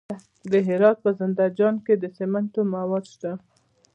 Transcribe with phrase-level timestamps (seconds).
[0.51, 3.31] د هرات په زنده جان کې د سمنټو مواد شته.